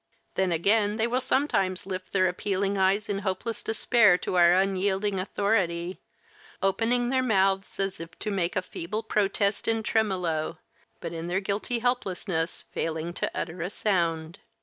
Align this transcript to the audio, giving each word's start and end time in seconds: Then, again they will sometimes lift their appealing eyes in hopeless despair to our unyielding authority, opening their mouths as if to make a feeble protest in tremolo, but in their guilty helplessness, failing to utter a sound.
Then, 0.33 0.51
again 0.51 0.97
they 0.97 1.05
will 1.05 1.21
sometimes 1.21 1.85
lift 1.85 2.11
their 2.11 2.27
appealing 2.27 2.75
eyes 2.75 3.07
in 3.07 3.19
hopeless 3.19 3.61
despair 3.61 4.17
to 4.17 4.33
our 4.35 4.55
unyielding 4.59 5.19
authority, 5.19 5.99
opening 6.59 7.09
their 7.09 7.21
mouths 7.21 7.79
as 7.79 7.99
if 7.99 8.17
to 8.17 8.31
make 8.31 8.55
a 8.55 8.63
feeble 8.63 9.03
protest 9.03 9.67
in 9.67 9.83
tremolo, 9.83 10.57
but 11.01 11.13
in 11.13 11.27
their 11.27 11.39
guilty 11.39 11.77
helplessness, 11.77 12.63
failing 12.63 13.13
to 13.13 13.29
utter 13.35 13.61
a 13.61 13.69
sound. 13.69 14.39